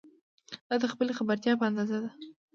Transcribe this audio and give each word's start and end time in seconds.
دا 0.67 0.75
د 0.83 0.85
خپلې 0.93 1.11
خبرتیا 1.19 1.53
په 1.57 1.65
اندازه 1.69 1.97
ده. 2.03 2.09